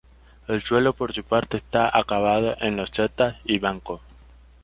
[0.47, 4.01] El suelo por su parte está acabado en losetas y bancos.